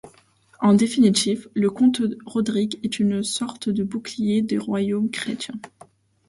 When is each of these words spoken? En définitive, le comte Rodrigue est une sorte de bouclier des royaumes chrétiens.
En 0.61 0.73
définitive, 0.73 1.47
le 1.53 1.69
comte 1.69 2.01
Rodrigue 2.25 2.79
est 2.81 2.97
une 2.97 3.21
sorte 3.21 3.69
de 3.69 3.83
bouclier 3.83 4.41
des 4.41 4.57
royaumes 4.57 5.11
chrétiens. 5.11 5.59